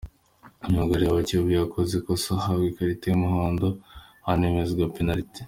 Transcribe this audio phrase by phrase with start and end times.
[0.69, 3.67] Myugariro wa Kiyovu yakoze ikosa ahabwa ikarita y'umuhondo
[4.27, 5.39] hanemezwa penaliti.